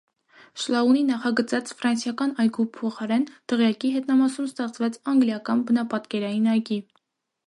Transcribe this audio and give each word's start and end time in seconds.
Շլաունի 0.61 1.01
նախագծած 1.09 1.73
ֆրանսիական 1.81 2.31
այգու 2.43 2.65
փոխարեն 2.77 3.25
դղյակի 3.53 3.91
հետնամասում 3.97 4.47
ստեղծվեց 4.51 4.97
անգլիական 5.13 5.63
բնապատկերային 5.69 6.49
այգի։ 6.55 6.79